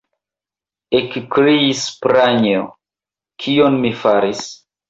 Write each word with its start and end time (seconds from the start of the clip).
ekkriis 0.99 1.83
Pranjo: 2.05 2.65
kion 3.45 3.81
mi 3.85 3.97
faris? 4.03 4.45